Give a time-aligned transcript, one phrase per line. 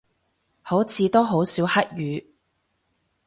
[0.63, 2.33] 好似都好少黑雨